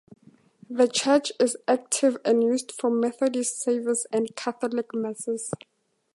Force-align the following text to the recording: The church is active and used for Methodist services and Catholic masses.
The 0.67 0.87
church 0.87 1.31
is 1.39 1.57
active 1.67 2.17
and 2.25 2.43
used 2.43 2.71
for 2.71 2.89
Methodist 2.89 3.61
services 3.61 4.07
and 4.11 4.35
Catholic 4.35 4.95
masses. 4.95 5.51